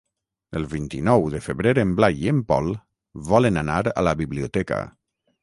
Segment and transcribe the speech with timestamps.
[0.59, 2.73] El vint-i-nou de febrer en Blai i en Pol
[3.29, 4.83] volen anar a la biblioteca.